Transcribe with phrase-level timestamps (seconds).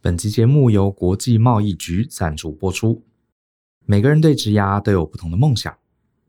[0.00, 3.02] 本期节目由国际贸易局赞助播出。
[3.86, 5.74] 每个人对职涯都有不同的梦想。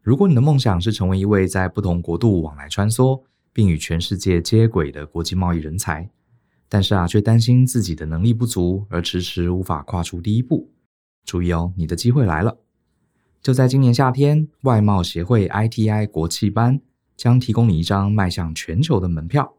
[0.01, 6.09] 如果你的梦想是成为一位在不同国度往来穿梭，并与全世界接轨的国际贸易人才，
[6.69, 10.71] 但是啊，却担心自己的能力不足而迟迟无法跨出第一步。
[11.25, 12.57] 注意哦，你的机会来了！
[13.41, 16.79] 就在今年夏天，外贸协会 ITI 国际班
[17.15, 19.56] 将提供你一张迈向全球的门票。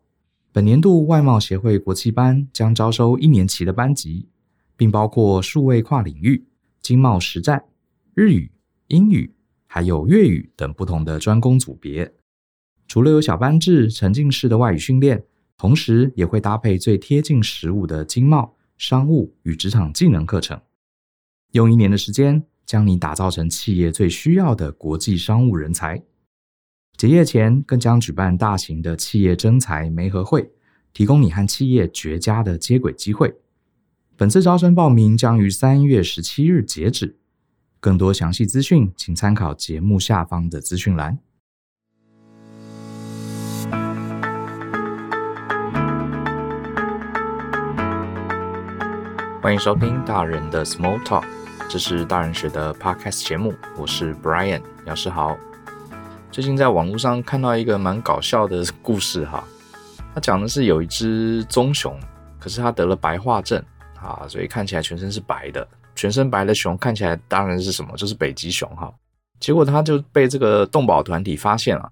[0.51, 4.29] 本年度外贸协会国际班将招收一年期的班级，
[4.77, 6.47] 并包括数位跨领域、
[6.81, 7.63] 经贸实战、
[8.15, 8.51] 日语、
[8.89, 9.35] 英语，
[9.67, 12.15] 还有粤语等不同的专攻组别。
[12.87, 15.23] 除了有小班制、沉浸式的外语训练，
[15.59, 20.59] 同时也会搭配最贴近实务的经贸、商务与职场技能课程。
[21.53, 26.03] 用一年的时间，将你打造成企业最需要的国际商务人才。
[26.99, 30.51] 结业前，更将举办大型的企业征才媒合会，
[30.93, 33.37] 提供你和企业绝佳的接轨机会。
[34.17, 37.17] 本次招生报名将于三月十七日截止。
[37.79, 41.17] 更多详细资讯，请参考节目下方的资讯栏。
[49.41, 51.23] 欢迎收听大人的 Small Talk，
[51.71, 55.39] 这是大人学的 Podcast 节目，我是 Brian，老师好。
[56.39, 59.43] 最近在网络上看到一个蛮搞笑的 故事哈，
[60.15, 61.99] 他讲的是有一只棕熊，
[62.39, 63.61] 可是它得了白化症
[64.01, 65.67] 啊，所以看起来全身是白的，
[65.97, 68.89] 全身白的熊看起来当然是什么，就是北极熊哈。
[69.41, 71.91] 结果他就被这个动保团体发现了，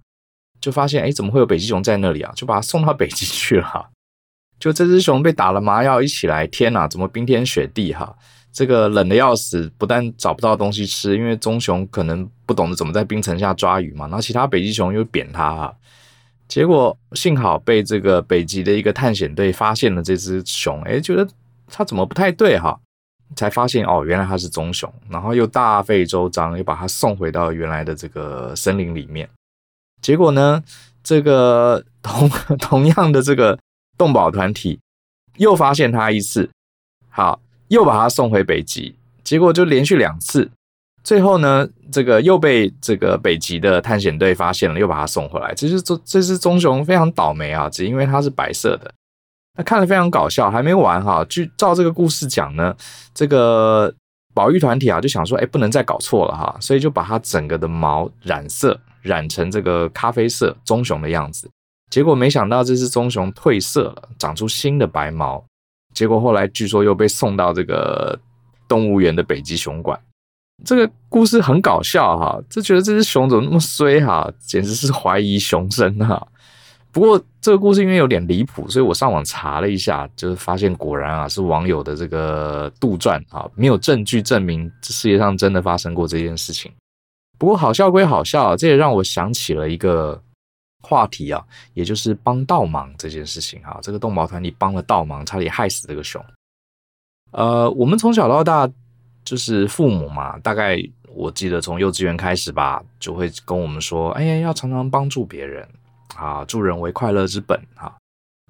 [0.60, 2.32] 就发现哎，怎么会有北极熊在那里啊？
[2.36, 3.90] 就把它送到北极去了哈。
[4.60, 8.16] 就这只熊被打了麻药，一起来，天哪，怎么冰天雪地哈？
[8.52, 15.74] 这个冷的要死，不但找不到东西吃，因为棕熊可能不懂得怎么在冰层下抓鱼嘛，然后其他北极熊又扁它啊，
[16.48, 21.28] 结果幸好被这个北极的一个探险队发现了这只熊，诶，觉得
[21.66, 22.78] 它怎么不太对哈，
[23.34, 29.28] 才发现哦，原来它是棕熊，然后又大费周章又把它送回到原来的这个森林里面，
[30.00, 30.62] 结果呢，
[31.02, 33.58] 这个同同样的这个
[33.98, 34.78] 动保团体
[35.36, 36.48] 又发现它一次，
[37.10, 37.40] 好。
[37.68, 38.94] 又把它送回北极，
[39.24, 40.48] 结果就连续两次，
[41.06, 45.54] 最后呢，这个又被这个北极的探险队发现了，又把它送回来。
[45.54, 48.92] 这是这这只棕熊非常倒霉啊，只因为它是白色的。
[49.56, 51.24] 那看了非常搞笑，还没完哈。
[51.28, 52.74] 据照这个故事讲呢，
[53.14, 53.94] 这个
[54.34, 61.48] 保育团体啊就想说，哎，不能再搞错了哈，所以就把它整个的毛染色，染成这个咖啡色棕熊的样子。
[61.88, 65.44] 结果没想到这只棕熊褪色了，长出新的白毛。
[65.94, 68.18] 结果后来据说又被送到这个
[68.66, 69.96] 动物园的北极熊馆。
[70.64, 76.26] 这个故事很搞笑哈，就觉得这只熊怎么那么衰哈，简直是怀疑熊生哈。
[76.90, 86.72] 不过这个故事因为有点离谱，所以我上网查了一下，就是发现果然啊是网友的这个杜撰啊，没有证据证明这世界上真的发生过这件事情。
[87.38, 90.22] 不过好笑归好笑，啊这也让我想起了一个。
[90.82, 91.42] 话题啊，
[91.74, 96.24] 也就是帮倒忙这件事情哈，这个动保团体帮了倒忙，差点害死这个熊。
[97.32, 98.70] 呃，我们从小到大
[99.26, 100.78] 就是父母嘛，大概
[101.12, 105.68] 我记得从幼稚园开始吧，就会跟我们说，哎呀，要常常帮助别人
[106.14, 107.92] 啊，助人为快乐之本哈，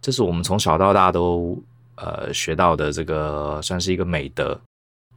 [0.03, 1.59] 这是我们从小到大都
[1.95, 4.61] 呃学到的这个算是一个美德。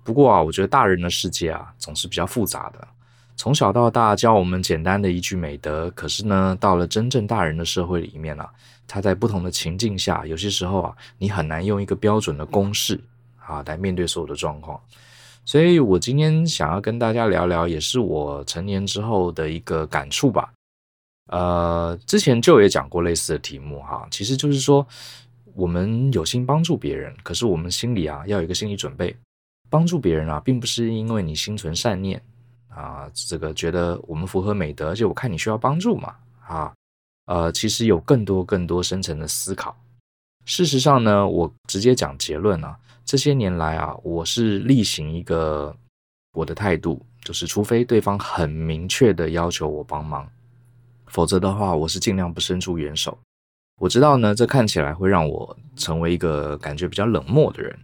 [0.02, 2.88] 不过啊，我觉得大人的世界啊，总是比较复杂的。
[3.36, 8.50] 从小到大教我们简单的一句美德，可是呢，到了真正大人的社会里面啊，
[8.88, 13.00] 他在不同的情境下，有些时候啊，你很难用一个标准的公式
[13.46, 14.80] 啊来面对所有的状况。
[15.50, 20.54] 所以我今天想要跟大家聊聊，也是我成年之后的一个感触吧。
[21.32, 24.86] 呃，之前就也讲过类似的题目哈，其实就是说，
[25.56, 29.16] 我们有心帮助别人，可是我们心里啊要有一个心理准备，
[29.72, 32.22] 帮助别人啊，并不是因为你心存善念。
[32.68, 36.16] 啊，这个觉得我们符合美德，而且我看你需要帮助嘛，
[36.48, 36.72] 啊，
[37.26, 39.76] 呃，其实有更多更多深层的思考。
[40.46, 42.78] 事实上呢，我直接讲结论啊，
[43.10, 45.76] 这些年来啊，我是例行一个
[46.34, 50.30] 我的态度，就是除非对方很明确的要求我帮忙，
[51.08, 53.18] 否则的话，我是尽量不伸出援手。
[53.82, 57.76] 我知道呢，这看起来会让我成为一个感觉比较冷漠的人，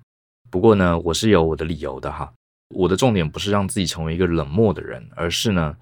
[0.51, 2.31] 不过呢，我是有我的理由的哈。
[2.75, 5.75] 我的重点不是让自己成为一个冷漠的人，而是呢，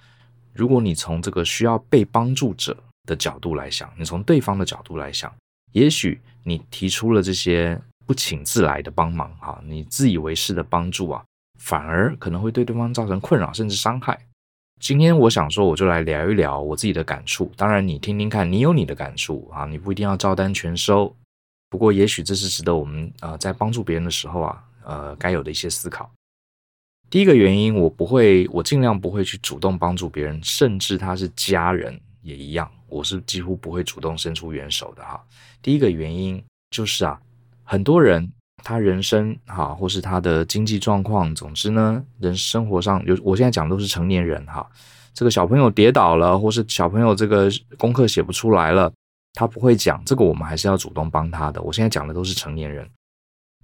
[0.53, 5.29] 如果你从这个需要被帮助者的角度来想，你从对方的角度来想，
[5.73, 11.23] 也许你提出了这些不请自来的帮忙，哈，你自以为是的帮助啊，
[11.59, 14.19] 反而可能会对对方造成困扰甚至伤害。
[14.79, 17.51] 今天我想说，我就来聊一聊我自己的感触。
[17.55, 21.15] 当然，你听听看，你有你的感触啊，你不一定要照单全收。
[21.69, 24.63] 不过，也许这是值得我们啊、呃，在帮助别人的时候啊。
[24.85, 26.11] 呃该有的一些思考。
[27.09, 35.25] 第一个原因，我不会，我尽量不会去主动帮助别人，甚至他是家人也一样，我是几乎不会主动伸出援手的哈。
[35.61, 37.17] 第一个原因就是啊，
[37.63, 38.31] 很多人
[38.63, 44.69] 他人生哈，或是他的经济状况，总之呢，人生活上有，我现在讲的都是成年人哈。
[45.13, 48.91] 这个小朋友跌倒了，或是小朋友这个功课写不出来了，
[49.33, 51.61] 他不会讲，这个我们还是要主动帮他的。
[51.61, 52.89] 我现在讲的都是成年人。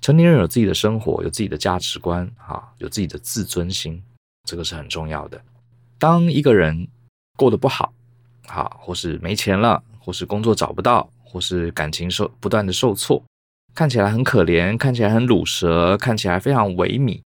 [0.02, 4.02] 成年人有自己的生活，有自己的价值观，哈，有自己的自尊心，
[4.48, 5.42] 这个是很重要的。
[5.98, 6.88] 当一个人
[7.36, 7.92] 过得不好，
[8.48, 13.22] 哈，或是没钱了，或是工作找不到，或是感情受不断的受挫，
[13.74, 17.22] 看起来很可怜，看起来很鲁蛇，看起来非常萎靡。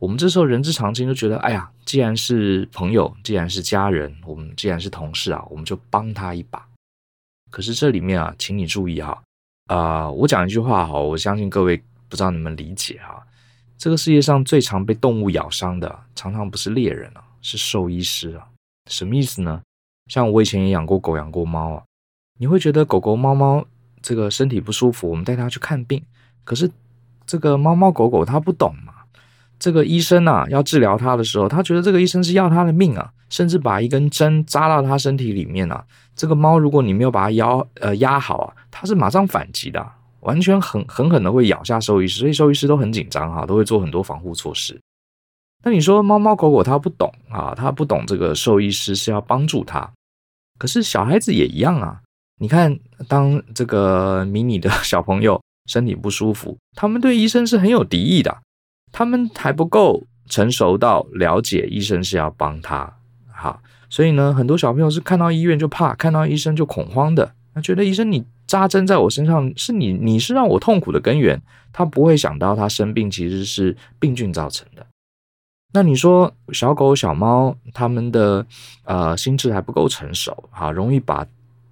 [0.00, 6.66] 我们这时候人之常情，就觉得，哎呀，既然是朋友，既然是家人，我们既然是同事啊，我们就帮他一把。
[7.50, 9.22] 可是这里面啊，请你注意哈，
[9.66, 11.82] 啊、我讲一句话哈，我相信各位。
[12.10, 13.22] 不知道你们理解哈？
[13.76, 18.48] 这个世界上最常被动物咬伤的，常常不是猎人啊，是兽医师啊。
[18.86, 19.60] 什么意思呢？
[20.06, 21.82] 像我以前也养过狗、养过猫啊。
[22.38, 23.66] 你会觉得狗狗、猫猫
[24.02, 26.02] 这个身体不舒服，我们带它去看病。
[26.44, 26.70] 可是
[27.26, 28.94] 这个猫猫狗狗它不懂嘛。
[29.58, 35.84] 这个医生啊，要治疗它的时候，他觉得这个医生是要它的命啊，甚至把一根针扎到它身体里面啊。
[36.14, 37.48] 这个猫如果你没有把它压
[37.80, 39.84] 呃压好啊，它是马上反击的。
[40.20, 44.78] 完全狠狠狠的会咬下兽医师，所以兽医师都很紧张哈，都会做很多防护措施。
[45.64, 49.90] 那你说猫猫狗狗它不懂啊，它不懂这个兽医师是要帮助它，
[50.58, 52.00] 可是小孩子也一样啊。
[52.38, 58.38] 你看，当这个迷你的小朋友身体不舒服，他们对医生是很有敌意的，
[58.92, 62.96] 他们还不够成熟到了解医生是要帮他。
[63.26, 68.24] 哈，所以呢，很多小朋友是看到医院就怕，看到医生就恐慌的，他觉得医生你。
[68.48, 71.38] 扎针在我身上是你，你是让我痛苦的根源。
[71.70, 74.86] 他不会想到他生病其实是病菌造成的。
[75.74, 78.46] 那你说小狗小猫他们的
[78.84, 81.26] 呃心智还不够成熟，哈，容易把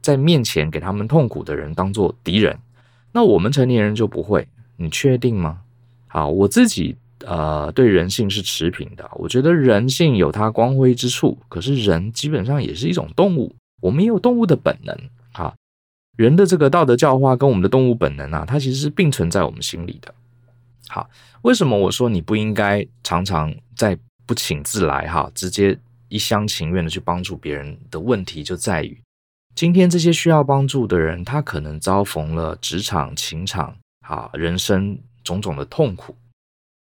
[0.06, 2.56] 在面前给他们痛苦的人当做敌人。
[3.10, 5.62] 那我们成年人就不会，你确定吗？
[6.06, 14.96] 好，我自己呃对人性是持平的，我觉得人性有它光辉之处，可是人基本上也是一种动物，我们也有动物的本能，
[15.32, 15.52] 哈。
[16.16, 20.14] 人的这个道德教化跟我们的动物本能啊，它其实是并存在我们心里的。
[20.88, 21.10] 好，
[21.42, 25.76] 为什么我说你不应该常常在不请自来哈，直接
[26.08, 28.98] 一厢情愿的去帮助别人的问题就在于，
[29.56, 33.74] 今天这些需要帮助的人，他可能遭逢了职场、情场
[34.06, 36.14] 啊，人生种种的痛苦。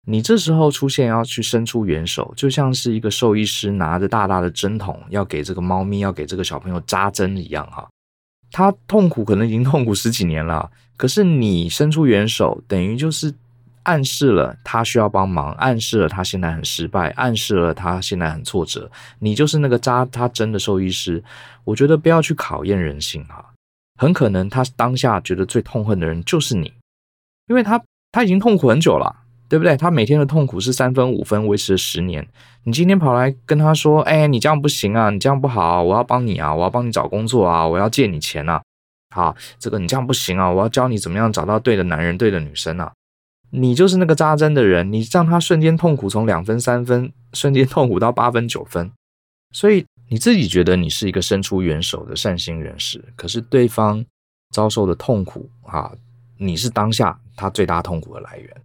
[0.06, 7.86] 你这时候出现要去伸出援手，就像是一个兽医师拿着大大的针筒要给这个猫咪、要给这个小朋友扎针一样哈。
[8.50, 13.34] 他痛苦，可能已经痛苦十几年了，可是你伸出援手，等于就是
[13.84, 18.90] 暗示了他需要帮忙，暗示了他现在很失败，暗示了他现在很挫折。
[19.18, 21.22] 你就是那个扎他针的兽医师。
[21.64, 23.52] 我觉得不要去考验人性哈，
[24.00, 26.72] 很可能他当下觉得最痛恨的人就是你，
[27.48, 29.20] 因为他他已经痛苦很久了。
[29.48, 29.76] 对不对？
[29.76, 32.26] 他每天的痛苦是三分五分维持了十年。
[32.62, 38.62] 你今天跑来跟他说：“哎，你这样不行啊，你这样不好，我要帮你啊，我要帮你找工作啊，我要借你钱啊。”
[39.14, 42.90] 好，这个你这样不行啊，我要教你怎么样找到对的男人、对的女生啊。
[43.54, 48.90] 你就是那个扎针的人，你让他瞬间痛苦从两分、三分， 瞬间痛苦到八分、九分。
[49.52, 54.02] 所以你自己觉得你是一个伸出援手的善心人士，可是对方
[54.50, 55.92] 遭受的痛苦啊，
[56.38, 58.56] 你是当下他最大痛苦的来源。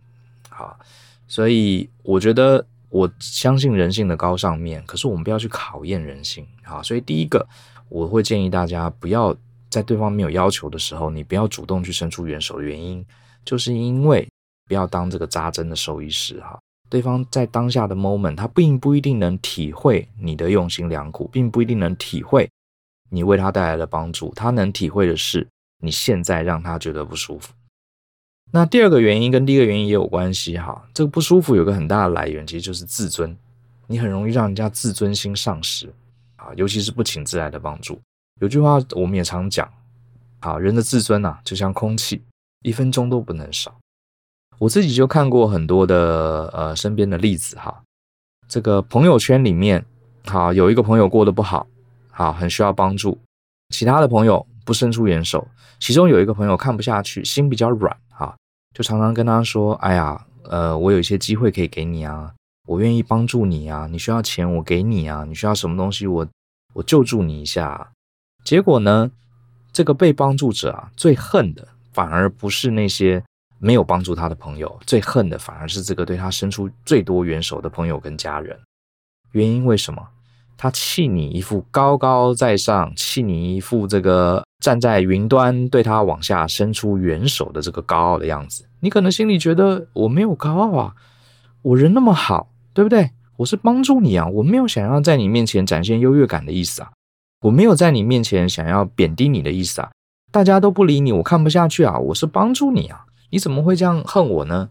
[0.50, 0.79] 好，
[1.27, 6.48] 所以我觉得我相信人性的高尚面，可是我们不要去考验人性。
[6.63, 7.46] 好，所以第一个
[7.89, 9.36] 我会建议大家不要
[9.70, 13.06] 在对方没有要求的时候，你不要主动去伸出援手的原因，
[13.44, 14.25] 就是因为
[14.67, 16.59] 不要当这个扎针的兽医师哈。
[16.89, 22.50] 对方在当下的 moment，他并不一定能体会你的用心良苦，并不一定能体会
[23.09, 25.45] 你为他带来的帮助，他能体会的是
[25.79, 27.53] 你现在让他觉得不舒服。
[28.51, 33.36] 那第二个原因跟第一个原因也有关系哈，这个不舒服有个很大的来源，其实就是自尊，
[33.88, 35.93] 你很容易让人家自尊心丧失
[36.38, 38.00] 啊，尤其是不请自来的帮助。
[38.39, 39.69] 有句话我们也常讲，
[40.39, 42.21] 啊，人的自尊呐，就像空气，
[42.62, 43.77] 一分钟都不能少。
[44.59, 47.83] 我自己就看过很多的呃身边的例子哈，
[48.47, 49.85] 这个朋友圈里面，
[50.25, 51.67] 好，有一个朋友过得不好，
[52.09, 53.17] 好，很需要帮助，
[53.69, 55.47] 其他的朋友不伸出援手，
[55.79, 58.35] 其中有一个朋友看不下去，心比较软哈。
[58.73, 62.33] 就常常跟他说：“哎呀，呃，我有一些机会可以给你啊，
[62.67, 66.27] 我愿意帮助你啊，你需要钱我给你啊，你需要什么东西我
[66.73, 67.91] 我救助你一下。”
[68.43, 69.11] 结果呢，
[69.71, 73.23] 这个被帮助者啊，最恨的反而不是那些
[73.59, 78.57] 没有帮助他的朋友，最恨的反而是这个对他伸出最多援手的朋友跟家人。
[79.31, 80.01] 原因为什么？
[80.59, 88.65] 他气你一副高高在上，气你一副这个站在云端对他往下伸出援手的这个高傲的样子。
[88.79, 90.95] 你可能心里觉得我没有高傲啊，
[91.61, 93.11] 我人那么好，对不对？
[93.35, 96.89] 我是帮助你啊，我没有想要在你面前展现优越感的意思啊，
[97.41, 99.91] 我没有在你面前想要贬低你的意思啊。
[100.31, 103.05] 大家都不理你，我看不下去啊，我是帮助你啊。
[103.29, 104.69] 你怎么会这样恨我呢？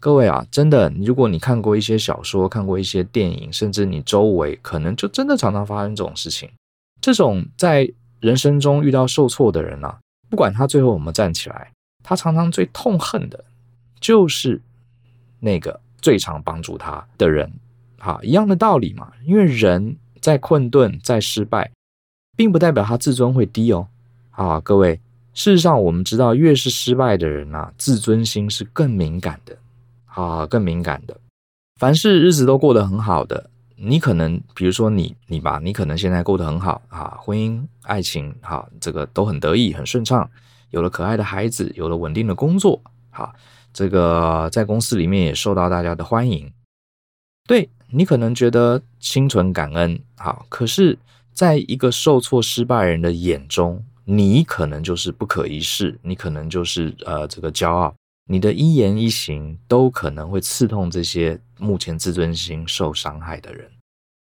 [0.00, 6.50] 各位啊，真的，如果你看过一些小说，看过一些电影，甚至你周围可能就真的常常发生这种事情。
[7.00, 11.70] 这种在人生中遇到受挫的人啊，不管他最后有没有站起来，
[12.02, 13.44] 他常常最痛恨的
[14.00, 14.60] 就是
[15.38, 17.48] 那个最常帮助他的人。
[17.98, 21.70] 哈，一样的道理嘛，因为人在困顿、在失败，
[22.36, 23.86] 并不代表他自尊会低哦。
[24.32, 24.98] 啊，各位。
[25.34, 29.56] 事实上，我们知道，越是失败的人啊，自尊心是更敏感的，
[30.06, 31.18] 啊，更敏感的。
[31.80, 40.30] 凡是日子都过得很好的，你可能，比如说你，你吧，你可能现在过得很好啊，婚姻、爱情，哈，这个都很得意、很顺畅，
[40.70, 43.34] 有了可爱的孩子，有了稳定的工作，哈，
[43.72, 46.52] 这个在公司里面也受到大家的欢迎。
[47.48, 50.98] 对，你可能觉得心存感恩，好，可是，
[51.32, 57.94] 在一个受挫失败人的眼中，你可能就是不可一世，你可能就是呃这个骄傲，
[58.26, 63.70] 你的一言一行都可能会刺痛这些目前自尊心受伤害的人，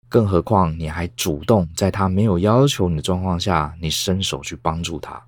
[0.10, 5.22] 更何况你还主动在他没有要求你的状况下，你伸手去帮助他。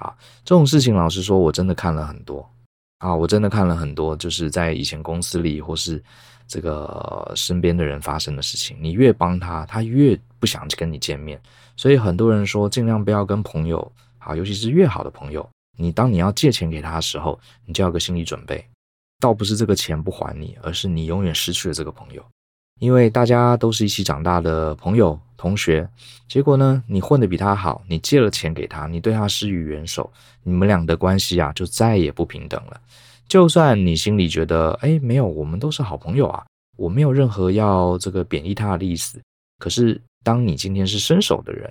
[0.00, 2.48] 好，这种事情老实说，我真的看了很多
[2.98, 6.02] 啊，我真的看了很多，就是在以前公司里或是
[6.46, 11.40] 这个身边的人发生的事情，你越帮他，他越不想去跟你见面。
[11.82, 15.44] 所以很多人说，尽量不要跟朋友，好，尤其是越好的朋友，
[15.76, 17.36] 你当你要借钱给他的时候，
[17.66, 18.64] 你就要有个心理准备，
[19.18, 22.24] 倒不是这个钱不还你，而是你永远失去了这个朋友，
[22.78, 25.88] 因为大家都是一起长大的朋友、同学，
[26.28, 30.08] 结果呢，你混得比他好，你借了钱给他，你对他施予援手，
[30.44, 32.80] 你们俩的关系啊，就再也不平等了。
[33.26, 36.46] 就算你心里觉得，哎，没有，我们都是好朋友啊，
[36.76, 39.20] 我没有任何要这个贬义他的意思，
[39.62, 40.02] 可是。
[40.24, 41.68] 当你今天是伸手的人，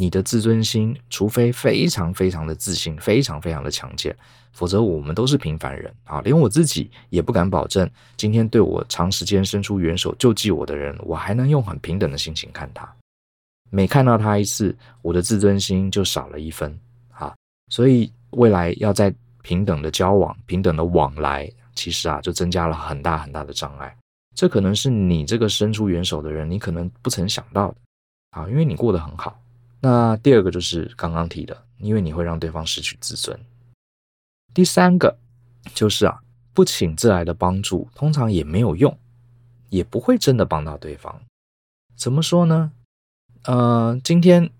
[0.00, 4.16] 你的自尊心，除非非常非常的自信，非常非常的强健，
[4.54, 12.90] 否则我们都是平凡人啊，连我自己也不敢保证，今天对我长时间伸出援手救济我的人，我还能用很平等的心情看他。
[13.68, 16.74] 每看到他一次，我的自尊心就少了一分
[17.12, 17.36] 啊，
[17.70, 23.94] 所以未来要在平等的交往、平等的往来，其实啊，就增加了很大很大的障碍。
[24.36, 27.76] 这可能是你这个伸出援手的人，你可能不曾想到的
[28.32, 29.40] 啊，因为你过得很好。
[29.80, 33.38] 那第二个就是刚刚提的，因为你会让对方失去自尊。
[34.52, 35.16] 第三个
[35.72, 36.20] 就是啊，
[36.52, 38.94] 不请自来的帮助通常也没有用，
[39.70, 41.18] 也不会真的帮到对方。
[41.96, 42.70] 怎么说呢？
[43.44, 44.50] 呃，今天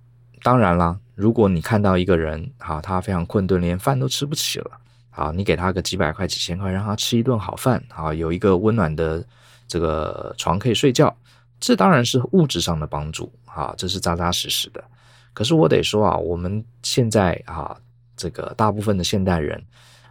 [0.42, 4.70] 当然啦，如果你看到一个人啊，他非常困顿，连饭都吃不起了，
[5.10, 9.22] 好，你给他个几百块、几千块，让他吃一顿好饭，啊，有一个温暖的。
[9.68, 11.14] 这个床可以睡觉，
[11.58, 14.82] 这当然是物质上的帮助啊，这是扎扎实实的。
[15.32, 17.76] 可是我得说啊，我们现在啊，
[18.16, 19.62] 这个大部分的现代人，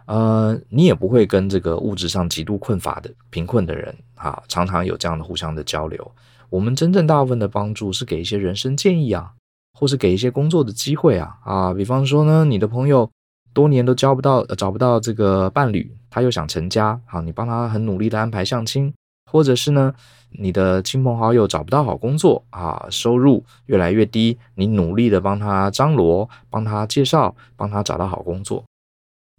[0.06, 6.12] 呃，你也不会跟这个物质上极度困乏的贫困的人啊，常常有这样的互相的交流。
[6.48, 9.32] 我们真正大部分的帮助是给一些人生建议啊，
[9.72, 13.10] 或是给一些工作的机会啊啊，比方说呢，你的朋友
[13.52, 18.94] 多年都交不到，找不到这个伴侣，他又想成家，好，你帮他很努力的安排相亲。
[19.30, 19.94] 或者是呢，
[20.30, 28.64] 你的亲朋好友找不到好工作啊，收入越来越低，你努力的帮他张罗，帮他介绍，帮他找到好工作，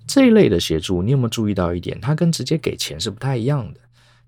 [0.06, 2.00] 这一类的协助，你有没有注意到一点？
[2.02, 3.80] 他跟直接给钱是不太一样的，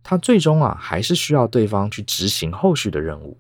[0.01, 3.38] 他最终啊还是需要对方去执行后续的任务。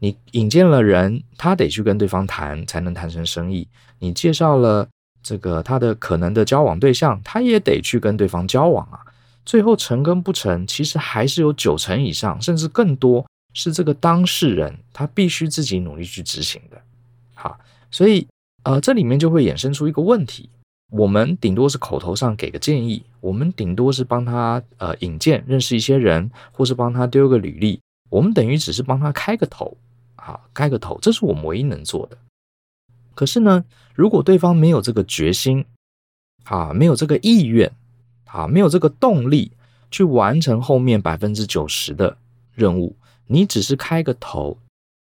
[0.00, 3.66] 你引荐了人，他得去跟对方谈，才能谈成生意。
[3.98, 4.88] 你介绍了
[5.22, 9.04] 这个他的可能的交往对象，他也得去跟对方交往啊。
[9.48, 13.24] 最后成跟不成，其实还是有九成以上，甚至更多
[13.54, 16.78] 是这个当事人他必须自己努力去执行的。
[17.32, 17.58] 好，
[17.90, 18.28] 所以
[18.64, 20.50] 呃，这里面就会衍生出一个问题：
[20.90, 29.74] 我们顶多是口头上给个建议，我们顶多是帮他呃引荐认识一些人，或是帮他丢个履历，我们等于只是帮他开个头，
[30.16, 32.18] 好，开个头，这是我们唯一能做的。
[33.14, 33.64] 可是呢，
[33.94, 35.64] 如果对方没有这个决心，
[36.44, 37.72] 啊，没有这个意愿。
[38.30, 39.52] 啊，没有这个动力
[39.90, 42.16] 去完成后面百分之九十的
[42.54, 44.58] 任务，你只是开个头，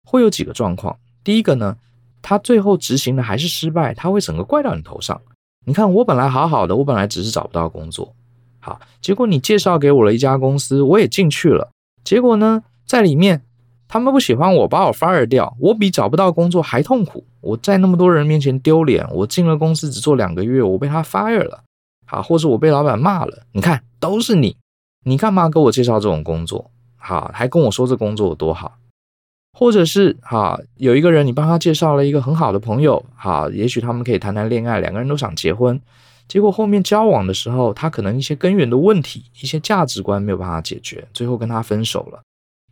[0.04, 0.96] 会有几个状况。
[1.22, 1.76] 第一个呢，
[2.22, 5.20] 他最后执行的还是失败，他会整个怪到你头上。
[5.66, 8.14] 你看我本来好好的，我本来只是找不到工作，
[8.60, 11.70] 好，结果你介绍给我了一家公司，我也进去了，
[12.02, 13.42] 结果呢，在里面
[13.86, 21.64] 他们不喜欢我，把我 fire 掉，我比找不到工作还痛苦，我在那么多人面前丢脸，我进了公司只做两个月，我被他 fire 了，
[22.08, 24.56] 好，或者我被老板骂了，你看都是你，
[25.04, 26.70] 你干嘛给我介绍这种工作？
[26.96, 28.78] 好，还跟我说这工作有多好。
[29.52, 35.78] 或者是哈，有一个人你帮他介绍了一个很好的朋友，哈，也许他们可以谈谈恋爱，两个人都想结婚，
[36.26, 42.22] 结果后面交往的时候，他可能一些根源的问题，一些价值观没有办法解决，最后跟他分手了。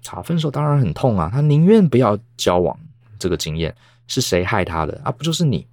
[0.07, 2.78] 好，分手当然很痛啊，他宁愿不要交往。
[3.19, 3.75] 这个经验
[4.07, 5.11] 是谁害他的啊？
[5.11, 5.66] 不就是你，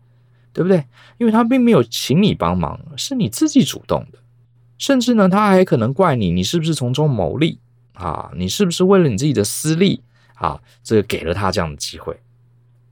[0.54, 0.86] 对不对？
[1.18, 4.20] 因为他并没有请你帮忙，是你自己主动的，
[4.78, 7.60] 甚至呢，他还可能怪你，你是不是从中牟利
[7.94, 8.32] 啊？
[8.36, 10.02] 你是不是为了你自己的私利？
[10.36, 12.20] 啊，这个给了他这样的机会，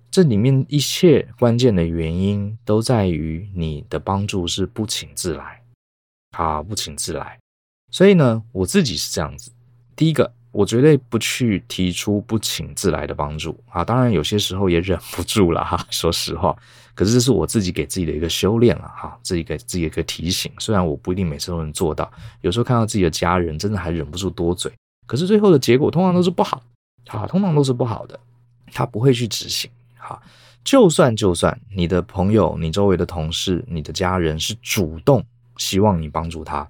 [0.10, 5.62] 这里面一切关键的原因都在于你的帮助是不请自来，
[6.38, 7.40] 啊，不请自来。
[7.90, 9.52] 所以呢，我自己是这样子。
[9.96, 13.84] 第一个，我绝对不去提出不请自来的帮助啊。
[13.84, 16.56] 当然，有些时候也忍不住了哈， 说实话。
[16.94, 20.52] 可是这是我自己给自己的一个修炼了哈，自己给自己一个提醒。
[20.60, 24.72] 虽然我不一定每次都能做到，有时候看到自己的家人，真的还忍不住多嘴。
[25.08, 26.62] 可是最后的结果通常都是不好。
[27.08, 28.20] 啊，通常都是不好的，
[28.72, 29.70] 他不会去执行。
[29.98, 30.22] 哈，
[30.64, 35.24] 就算就算你的朋友、你周围的同事、你的家人是主动
[35.58, 36.70] 希望你帮助他，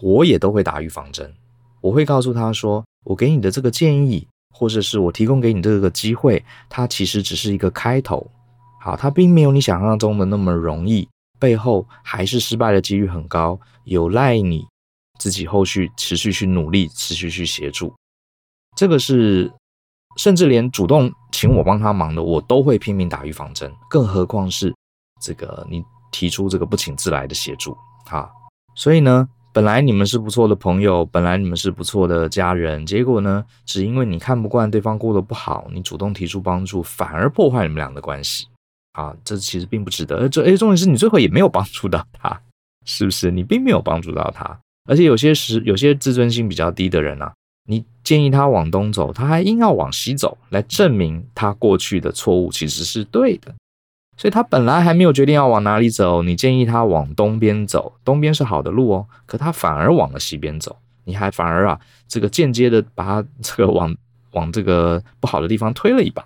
[0.00, 1.32] 我也都会打预防针。
[1.80, 8.30] 我会告诉他说，我给你的这个建议，或者是我提供给你这个机会，它其实只是一个开头。
[8.80, 11.08] 好，它并没有你想象中的那么容易，
[11.40, 14.66] 背后还是失败的几率很高，有赖你
[15.18, 17.94] 自己后续持续去努力，持续去协助。
[18.76, 19.50] 这个是。
[20.16, 24.74] 甚至连主动请我帮他忙的，我都会拼命打预防针，更何况是
[25.22, 27.76] 这个你提出这个不请自来的协助
[28.10, 28.28] 啊！
[28.74, 38.46] 所以呢，本来你们是不错的朋友，本来你们是不错的家人，结果呢，只因为你看不惯对方过得不好，你主动提出帮助，反而破坏你们俩的关系
[38.92, 39.14] 啊！
[39.24, 40.16] 这其实并不值得。
[40.16, 42.40] 而这哎，重点是你最后也没有帮助到他，
[42.84, 43.30] 是不是？
[43.30, 44.58] 你并没有帮助到他，
[44.88, 47.32] 而且有些时有些自尊心比较低的人啊。
[47.70, 53.54] 你建议他往东走，他还硬要往西走，来证明他过去的错误其实是对的。
[54.18, 63.96] 所以他本来还没有决定要往哪里走，你建议他往东边走，东边是好的路哦，可他反而往了西边走，你还反而啊，这个间接的把他这个往
[64.32, 66.22] 往这个不好的地方推了一把。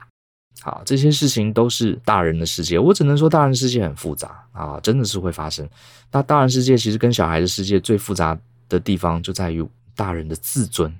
[0.63, 5.69] 好，这些事情都是大人的世界，我只能说大人世界很复杂啊，真的是会发生。
[6.11, 8.37] 那大人世界其实跟小孩的世界最复杂
[8.69, 10.93] 的地方就在于大人的自尊。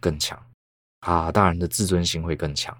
[0.00, 0.38] 更强
[1.00, 1.32] 啊！
[1.32, 2.76] 大人的自尊心会更强。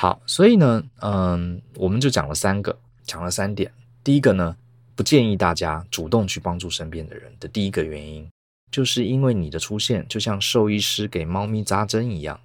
[0.00, 3.68] 好，所以呢，嗯，我们就讲了三个，讲了三点。
[4.04, 4.54] 第一个呢，
[4.94, 8.24] 不建议大家主动去帮助身边的人的第一个原因，
[8.70, 12.38] 就是因为你的出现就像兽医师给猫咪扎针一样，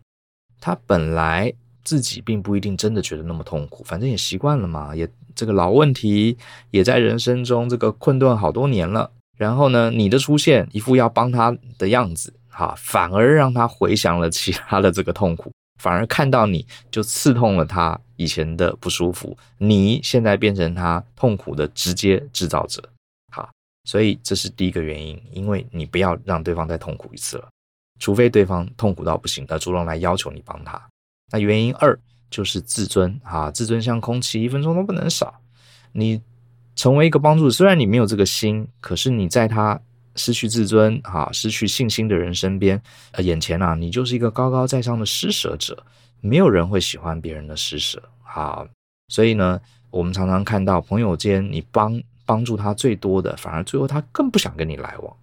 [0.60, 6.36] 它本来自己并不一定真的觉得那么痛苦，反正也习惯了嘛，也这个老问题
[6.72, 9.12] 也在人生中这个困顿好多年了。
[9.38, 12.34] 然后呢，你的出现一副要帮他的样子。
[12.50, 22.82] 哈，反而让他回想了其他的这个痛苦，反而看到你就刺痛了他以前的不舒服，你现在变成他痛苦的直接制造者。
[23.32, 23.50] 好，
[23.86, 27.50] 所以这是第一个原因，因为你不要让对方再痛苦一次了，
[28.00, 30.82] 除非对方痛苦到不行，而主动来要求你帮他。
[31.32, 35.42] 那原因二就是自尊，哈，自尊像空气，一分钟都不能少。
[35.92, 36.22] 你
[36.76, 39.82] 成为一个帮助，虽然你没有这个心，可是你在他。
[40.16, 45.84] 失去自尊，哈，失去信心的人身边，呃，眼前啊，你就是一个高高在上的施舍者，
[46.22, 48.68] 没有人会喜欢别人的施舍，好，
[49.08, 55.16] 所以呢，我们常常看到朋友间，你帮帮助他最多的，反而最后他更不想跟你来往，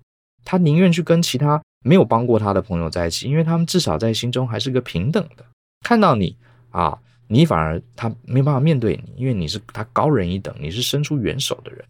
[0.44, 5.44] 他宁愿去跟其他没有帮过他的朋友在一起，因为他们至少在心中还是个平等的，
[5.80, 6.36] 看到你
[6.70, 6.98] 啊，
[7.28, 11.84] 你反而他没办法面对你，因为你是他高人一等，你是伸出援手的人。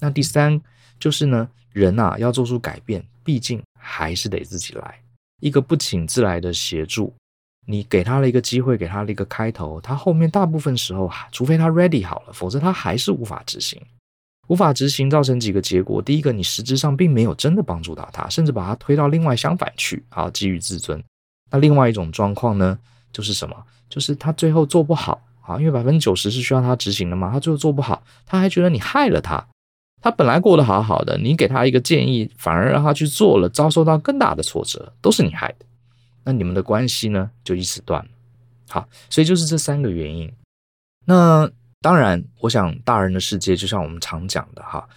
[0.00, 0.60] 那第三
[1.02, 1.48] 就是呢。
[1.72, 5.00] 人呐，要做出改变，毕竟还是得自己来。
[5.40, 7.10] 一个不请自来的协助，
[7.66, 13.80] 你给他了一个机会，给他了一个开头，他后面大部分时候，除非他 ready 好了，否则他还是无法执行。
[14.48, 21.02] 无法执行造成几个结果：第一个，你实质上并没有真的帮助到他，甚至把他推到另外相反去，啊，基于自尊。
[21.50, 22.78] 那另外一种状况呢，
[23.10, 23.56] 就是什么？
[23.88, 29.42] 就是他最后做不好啊，因为百分之九十是需要他执行的嘛，他最后做不好，他还觉得你害了他。
[30.02, 35.64] 他本来过得好好的，你给他一个建议，反而让他去做了，遭受到更大的挫折，都是你害的。
[36.24, 38.10] 那你们的关系呢，就一直断了。
[38.68, 40.30] 好，所以就是这三个原因。
[41.06, 44.88] 那当然，我想大人的世界就像我们常讲的哈，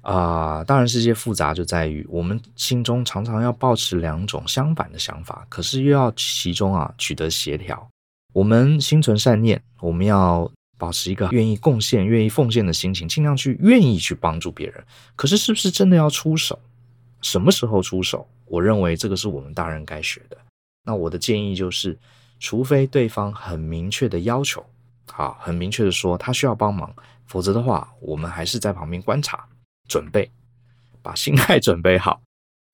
[0.00, 7.88] 啊、呃，当然世界复杂就在于我们心中常常要抱持两种相反的想法，可是又要其中啊取得协调。
[8.32, 10.50] 我们心存善念，我们要
[10.82, 14.84] 保持一个愿意贡献、愿意奉献的心情，尽量去愿意去帮助别人。
[15.14, 16.58] 可是是不是真的要出手？
[17.20, 18.26] 什么时候出手？
[18.46, 20.36] 我认为这个是我们大人该学的。
[20.84, 21.96] 那我的建议就是，
[22.40, 24.66] 除非对方很明确的要求，
[25.06, 26.92] 好，很明确的说他需要帮忙，
[27.26, 29.46] 否则的话，我们还是在旁边观察。
[29.88, 30.28] 准备，
[31.00, 32.20] 把心态准备好，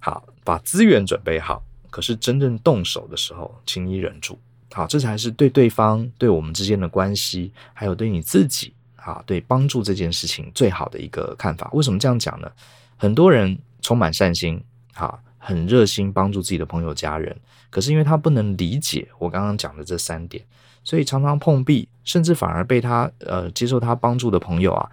[0.03, 1.63] 好，把资源准备好。
[1.91, 4.39] 可是真正动手的时候，请你忍住，
[4.73, 11.71] 好，这才是对对方、对我们之间的关系，还有对你自己，啊，对帮助这件事情最好的一个看法。
[11.73, 12.51] 为什么这样讲呢？
[12.97, 17.37] 很多人充满善心，哈，很热心帮助自己的朋友、家人，
[17.71, 20.45] 可是因为他不能理解我刚刚讲的这三点，
[20.85, 24.91] 所以常常碰壁，甚至反而被他呃接受他帮助的朋友啊。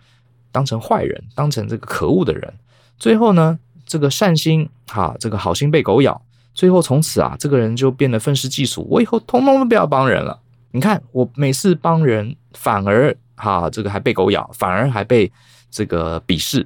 [0.52, 2.54] 当成坏人，当成这个可恶的人，
[2.98, 6.22] 最后呢，这个善心哈，这个好心被狗咬，
[6.56, 10.40] 最后从此啊，这个人就变得愤世嫉俗，我以后通通都不要帮人了。
[10.72, 15.32] 你看，我每次帮人，反而哈，这个还被狗咬，反而还被
[15.70, 16.66] 这个鄙视，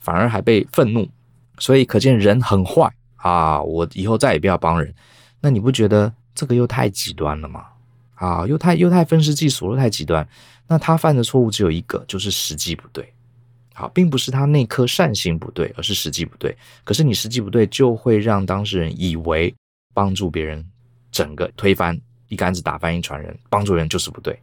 [0.00, 1.08] 反而还被愤怒，
[1.58, 3.62] 所以可见人很坏啊！
[3.62, 4.92] 我以后再也不要帮人。
[5.40, 7.64] 那你不觉得这个又太极端了吗？
[8.16, 10.26] 啊，又太又太愤世嫉俗，又太极端。
[10.66, 13.12] 那他犯的错误只有一个，就是时机不对。
[13.78, 16.52] 好，并不是他那颗善心不对，而是时机不对。
[16.82, 19.54] 可是你时机不对，就会让当事人以为
[19.94, 20.64] 帮助别人，
[21.12, 24.36] 整个推翻，一竿子打翻一船人，帮助人就是不对。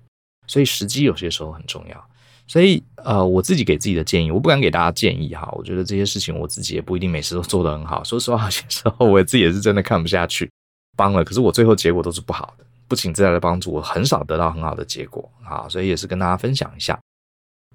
[0.47, 2.07] 所以时机有些时候很重要。
[2.47, 5.51] 所以呃，我自己给自己的建议，我不敢给大家建议哈。
[5.57, 8.03] 我觉得这些事情我自己也不一定每次都做得很好。
[8.05, 10.49] 说实话，有些时候我自己也是真的看不下去，
[10.95, 15.67] 帮了，可是我最后结果都是不好的，不请自来的帮助，我很少得到很好的结果啊。
[15.67, 16.97] 所以也是跟大家分享一下。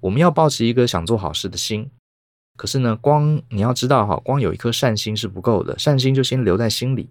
[0.01, 1.89] 我们要保持一个想做好事的心，
[2.57, 7.07] 可是呢，光你要知道哈，光有一颗善心是不够的，善心就先留在心里。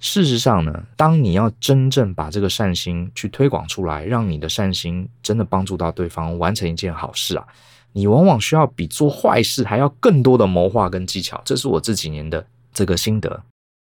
[0.00, 7.44] 事实上呢，当你要真正把这个善心去推广出来，让你的善心真的帮助到对方，完成一件好事啊，
[7.92, 11.42] 你往往需要比做坏事还要更多的谋划跟技巧。
[11.44, 13.42] 这是我这几年的这个心得。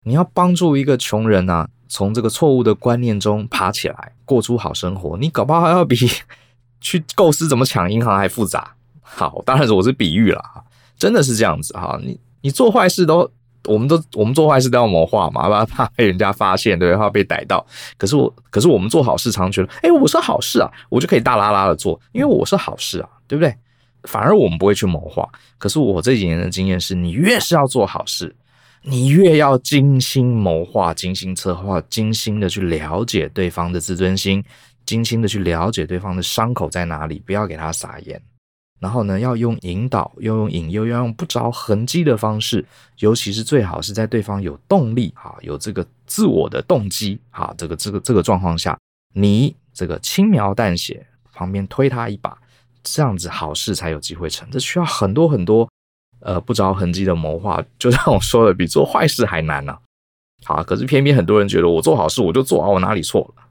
[0.04, 5.96] 你要帮助一个穷人啊，从这个错误的观念中爬起来，过出好生活，你搞不好还要比。
[6.84, 10.44] 去构思怎么抢银行还复杂，好，当然我是比喻了，
[10.98, 11.98] 真的是这样子哈。
[12.02, 13.28] 你你做坏事都，
[13.64, 17.64] 我们都我们做坏事都要谋划嘛，怕 怕被人家发现，对不对，怕被逮到。
[17.96, 23.56] 可是我可是我们做好事，常觉得，哎，我是好事啊，我就可以大拉拉的做，因为我是好事啊，对不对？
[24.02, 25.26] 反而我们不会去谋划。
[25.56, 28.36] 可是我这几年的经验是，你越是要做好事，
[28.82, 34.44] 你越要精心谋划、精心策划、精心的去了解对方的自尊心。
[34.86, 38.20] 精心的去了解对方的伤口在哪里，不要给他撒盐。
[38.80, 42.62] 然后呢，要用引导，要用引诱，要用不着痕迹的方式。
[42.98, 48.78] 尤其是最好是在对方有动力哈，有这个自我的动机哈，这个这个这个状况下，
[49.14, 52.36] 你这个轻描淡写，旁边推他一把，
[52.82, 54.46] 这样子好事才有机会成。
[54.50, 55.66] 这需要很多很多
[56.20, 59.74] 呃不着痕迹的谋划，就像我说的，比做坏事还难呢、
[60.44, 63.44] 好，可是偏偏很多人觉得我做好事我就做啊，我哪里错了？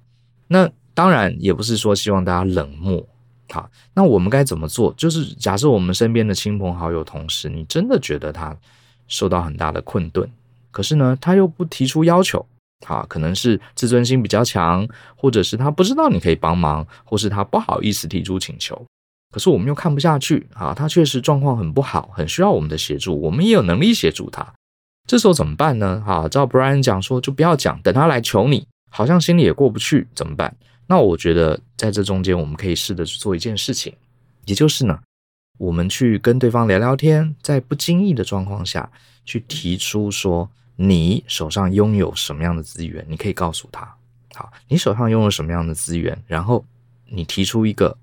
[0.48, 0.70] 那。
[0.94, 3.06] 当然也不是说希望大家冷漠，
[3.50, 4.94] 好，那我们该怎么做？
[4.96, 8.56] 就是假设我们身边的亲朋好友、同事，你真的觉得他
[9.08, 10.30] 受到很大的困顿，
[10.72, 12.46] 可是呢，他又不提出要求，
[12.86, 18.86] 好，可能是自尊心比较强，或者是他不知道你可以帮忙，或是他不好意思提出请求，
[19.32, 24.54] 可是我们又看不下去，啊，他确实状况很不好，很需要我们的协助，我们也有能力协助他，
[25.08, 26.02] 这时候怎么办呢？
[26.06, 30.56] 好，照 Brian 讲说，就不要讲，等他来求你，好像心里也过不去，怎么办？
[30.86, 33.96] 那我觉得在这中间，我们可以试着去做一件事情，
[34.46, 35.00] 也就是呢，
[35.58, 38.92] 我们去跟对方聊聊天，在不经意的状况下
[39.24, 43.96] 去提出说，你手上拥有什么样的资源，你可以告诉他。
[44.34, 46.66] 好，你手上拥有什么样的资源，然后
[47.06, 47.98] 你提出一个，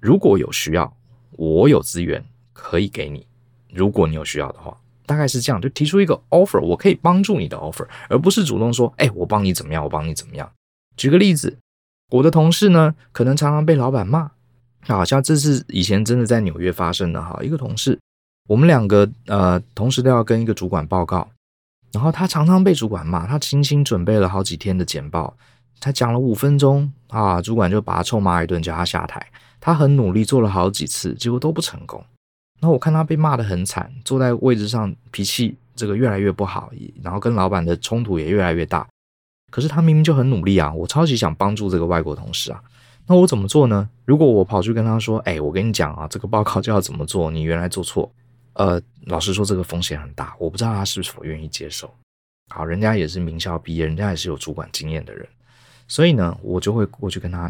[0.00, 0.96] 如果有需要，
[1.32, 3.26] 我有资源可以给你。
[3.72, 10.50] 如果你有需要的话，大概是这样，就提出一个 offer，我可以帮助你的 offer，而不是主动说，哎，我帮你怎么样，我帮你怎么样。
[10.96, 11.56] 举个例子。
[12.10, 14.30] 我的同事呢，可能常常被老板骂，
[14.82, 17.38] 好像这是以前真的在纽约发生的哈。
[17.42, 17.98] 一个同事，
[18.48, 21.28] 我们两个呃同时都要跟一个主管报告，
[21.92, 25.34] 然后他常常被主管骂，他精心准备了好几天的简报，
[25.80, 29.26] 才讲了五分钟啊，主管就把他臭骂一顿，叫他下台。
[29.60, 32.04] 他很努力做了好几次，结果都不成功。
[32.60, 36.70] 然后我看他被骂得很惨，坐在位置上脾气这个越来越不好，
[37.02, 38.86] 然后跟老板的冲突也越来越大。
[39.54, 42.60] 可是他明明就很努力啊，我超级想帮助这个外国同事啊，
[43.06, 43.88] 那我怎么做呢？
[44.04, 48.10] 如果我跑去跟他说，哎，我跟你讲啊，这个报告就要怎么做，你原来做错，
[48.54, 51.88] 呃，老实说，这个风险很大，我不知道他是否愿意接受。
[52.52, 55.24] 好，人家也是名校毕业，人家也是有主管经验的人，
[55.86, 57.48] 所以呢，我就会过去跟他，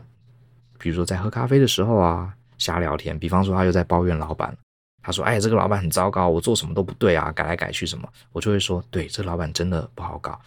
[0.78, 3.18] 比如说在喝咖啡的时候啊，瞎聊天。
[3.18, 4.54] 比方说，他又在抱怨老板，
[5.02, 10.38] 他说：“哎，这个老板很糟糕，我做什么都不对啊，改来改去什么。”我就会说：“对，这老板真的不好搞。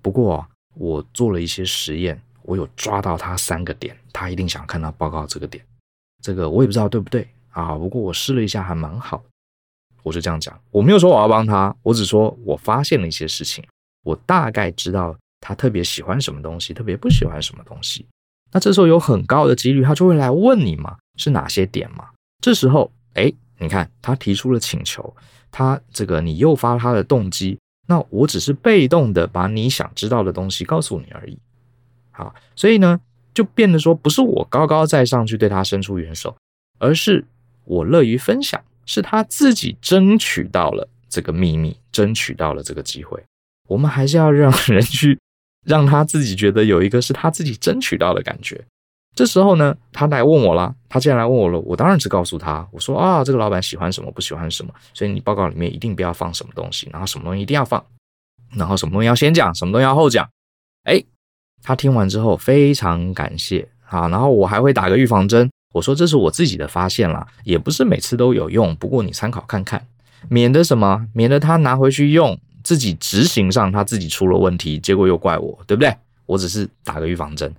[0.00, 5.64] 不过我做了一些实验，我有抓到他三个点，他一定想看到报告这个点。
[6.22, 9.22] 这个我也不知道对不对啊，不过我试了一下，还蛮好。
[10.02, 13.64] 我就这样讲，我没有说我要帮他，我只说我发现了一些事情。”
[14.04, 18.04] 我大概知道他特别喜欢什么东西，特别不喜欢什么东西。
[18.50, 22.10] 那这时候有很高的几率，他就会来问你嘛，是哪些点嘛？
[22.40, 25.14] 这时候，哎，你看他提出了请求，
[25.52, 27.56] 他这个你诱发他的动机，
[27.92, 31.36] 那我只是被动的把你想知道的东西告诉你而已。
[32.10, 32.98] 好，所以呢，
[33.34, 36.34] 就变得说不是我高高在上去对他伸出援手，
[36.78, 37.22] 而是
[37.66, 43.22] 我乐于分享，是他自己争取到了这个秘密，争取到了这个机会。
[43.68, 45.18] 我们还是要让人去，
[45.66, 48.64] 让他自己觉得有一个是他自己争取到的感觉。
[49.14, 57.84] 这时候呢，他来问我了，他既然来问我了，我当然是告诉他，我说啊，这个老板喜欢什么，不喜欢什么，所以你报告里面一定不要放什么东西，然后什么东西一定要放，
[58.54, 60.28] 然后什么东西要先讲，什么东西要后讲。
[60.84, 61.02] 哎，
[61.62, 69.86] 他听完之后非常感谢啊，然后我还会打个预防针，我说这是我自己的发现啦，也不是每次都有用，不过你参考看看，
[70.28, 72.38] 免得什么，免得他拿回去用。
[72.64, 75.92] 自己执行上他自己出了问题，结果又怪我，对不对？
[76.26, 77.52] 我只是打个预防针。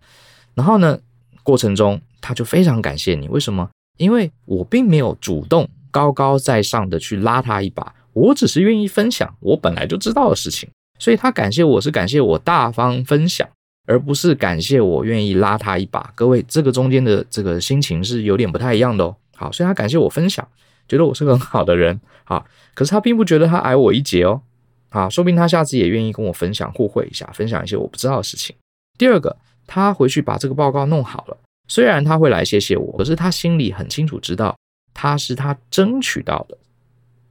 [0.54, 0.98] 然后呢，
[1.44, 3.70] 过程中他就非常感谢你，为什么？
[3.98, 13.48] 因为我并没有主动高高在上的去拉他一把，我只是愿意分享我本来就知道的事情，所以他感谢我是感谢我大方分享，
[13.86, 16.12] 而不是感谢我愿意拉他一把。
[16.16, 19.16] 各位，这个中间的这个心情是有点不太一样的哦。
[19.36, 20.48] 好，所以他感谢我分享，
[20.88, 22.00] 觉得我是个很好的人。
[22.24, 24.42] 好，可是他并不觉得他矮我一截哦。
[24.90, 28.56] 啊，说不定他下次也愿意跟我分享互惠一下，分享一些我不知道的事情。
[28.98, 34.58] 第二个，他回去把这个报告弄好了，虽然他会来谢谢我，可是他心里很清楚知道，
[34.94, 36.58] 他是他争取到的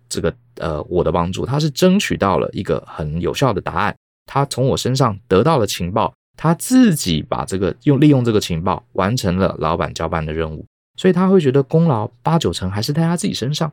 [0.09, 10.67] 这个呃我的帮助，他是争取到了一个很有效的答案，他从我身上得到了情报，他自己把这个用利用这个情报完成了老板交办的任务，
[10.97, 13.71] 所以他会觉得功劳八九成还是在他自己身上，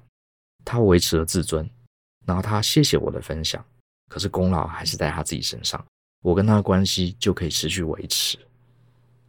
[0.63, 1.67] 他维持了自尊，
[2.25, 3.63] 然后他谢谢我的分享。
[4.09, 5.83] 可是功劳还是在他自己身上，
[6.23, 8.37] 我跟他的关系就可以持续维持，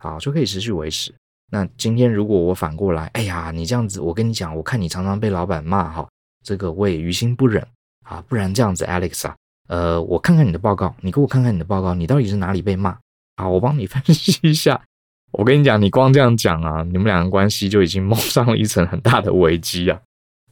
[0.01, 1.15] 好，就可以持续维持。
[1.53, 6.09] 那今天如果我反过来，哎呀，你这样子，我跟你讲，我看你常常被老板骂哈，
[6.43, 7.65] 这个我也于心不忍
[8.07, 8.25] 啊。
[8.27, 9.37] 不然这样子，Alex 啊，
[9.69, 12.97] 呃，我看看你的报告，你给我看看你的报告，你到底是哪里被骂？
[13.37, 14.81] 好，我帮你分析一下。
[15.33, 20.01] 我跟你讲，你光这样讲啊，你们两个关系就已经 蒙上了一层很大的危机啊。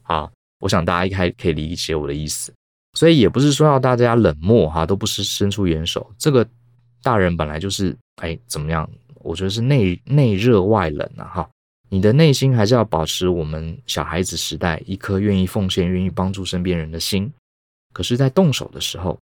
[0.03, 2.53] 好，我想大家一开可以理解我的意思。
[2.93, 6.11] 所以也不是说要大家冷漠哈，都不是伸出援手。
[6.17, 6.45] 这个
[7.01, 8.89] 大人本来就是哎怎么样？
[9.21, 11.49] 我觉得是内内热外冷啊哈。
[11.89, 17.31] 你的内心还是要保持我们小孩子时代一颗愿意奉献、愿意帮助身边人的心。
[17.91, 19.17] 可是，在动手的时候，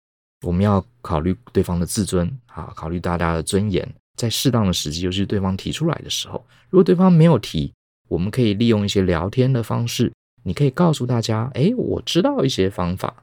[0.44, 3.88] 我们要考虑对方的自尊啊，考虑大家的尊严。
[4.16, 7.72] 在适当的时机，尤其是对方提出来的时候，如果对方没有提，
[8.08, 13.22] 我们可以利用一些聊天的方式，你可以告诉大家：哎，我知道一些方法。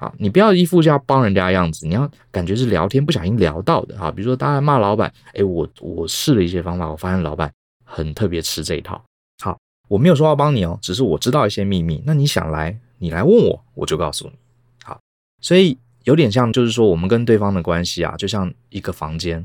[0.00, 4.12] 好，你不要一副要帮人家的样子，你要感觉是聊天不小心聊到的哈。
[4.12, 7.52] 比如说，大家骂老板，哎，我我试了一些方法，我发现老板
[7.84, 9.04] 很特别吃这一套。
[9.42, 9.58] 好，
[9.88, 12.00] 我没有说要帮你哦，只是我知道一些秘密。
[12.06, 14.34] 那你想来，你来问我，我就告诉你。
[14.84, 15.00] 好，
[15.42, 19.44] 所以有点像，就是说我们跟对方的关系啊，就像一个房间，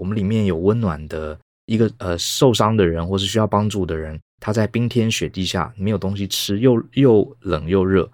[0.00, 8.10] 我们里面有温暖的一个呃受伤的人，或是需要帮助的人，他在冰天雪地下没有东西吃，又又冷又热。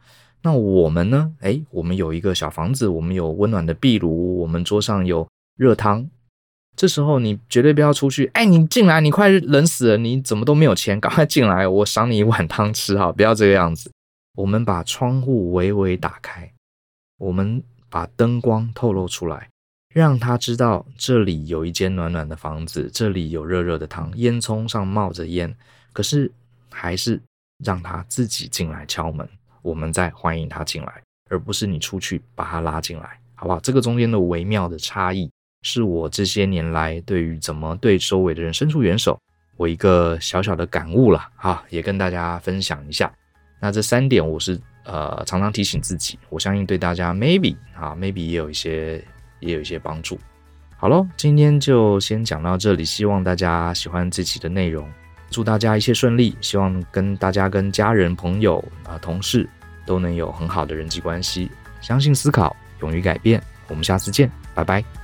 [0.48, 1.30] 那我们呢？
[1.40, 6.08] 诶，我们有一个小房子，我们有温暖的壁炉，我们桌上有热汤。
[6.74, 10.98] 这时候你绝对不要出去，哎，你进来，你快冷死了，你怎么都没有钱？
[11.02, 13.12] 赶快进来，我赏你一碗汤吃哈！
[13.12, 13.90] 不要这个样子。
[14.36, 16.50] 我们把窗户微微打开，
[17.18, 19.50] 我们把灯光透露出来，
[19.92, 25.54] 让他知道这里有一间暖暖的房子，这里有热热的汤，烟囱上冒着烟，
[25.92, 26.32] 可是
[26.70, 27.20] 还是
[27.62, 29.28] 让他自己进来敲门。
[29.62, 33.60] 我们再欢迎他进来，而不是你出去把他拉进来，好不好？
[33.60, 35.30] 这个中间的微妙的差异，
[35.62, 39.18] 是我这些年来对于怎么对周围的人伸出援手，
[39.56, 43.12] 我一个小小的感悟了哈，也跟大家分享一下。
[43.60, 49.04] 那这三点我是呃常常提醒自己，我相信对大家 maybe 啊 maybe 也有一些
[49.40, 50.18] 也有一些帮助。
[50.76, 54.88] 好喽，今天就先讲到这里，希望大家喜欢这期的内容。
[55.30, 59.48] 祝大家一切顺利，希望跟大家、跟家人、朋友啊、同事
[59.86, 61.50] 都能有很好的人际关系。
[61.80, 63.42] 相信思考，勇于改变。
[63.68, 64.97] 我们下次见，拜拜。